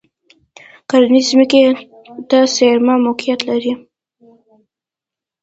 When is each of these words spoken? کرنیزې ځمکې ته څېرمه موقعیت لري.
کرنیزې 0.89 1.29
ځمکې 1.33 1.61
ته 2.29 2.37
څېرمه 2.55 2.93
موقعیت 3.05 3.39
لري. 3.49 3.73